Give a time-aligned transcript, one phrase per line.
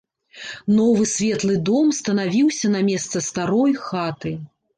[0.77, 4.35] Новы светлы дом станавіўся на месца старой хаты.